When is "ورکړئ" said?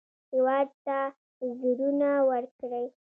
2.29-2.85